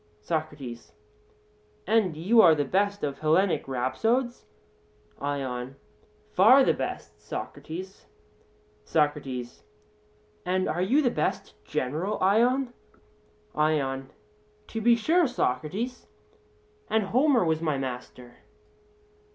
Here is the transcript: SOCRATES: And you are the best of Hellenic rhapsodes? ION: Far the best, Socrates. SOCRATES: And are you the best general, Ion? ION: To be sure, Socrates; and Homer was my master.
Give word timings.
SOCRATES: 0.21 0.93
And 1.85 2.17
you 2.17 2.41
are 2.41 2.55
the 2.55 2.65
best 2.65 3.03
of 3.03 3.19
Hellenic 3.19 3.67
rhapsodes? 3.67 4.47
ION: 5.19 5.75
Far 6.33 6.63
the 6.63 6.73
best, 6.73 7.21
Socrates. 7.21 8.07
SOCRATES: 8.83 9.61
And 10.43 10.67
are 10.67 10.81
you 10.81 11.03
the 11.03 11.11
best 11.11 11.53
general, 11.65 12.17
Ion? 12.19 12.73
ION: 13.53 14.09
To 14.69 14.81
be 14.81 14.95
sure, 14.95 15.27
Socrates; 15.27 16.07
and 16.89 17.03
Homer 17.03 17.45
was 17.45 17.61
my 17.61 17.77
master. 17.77 18.37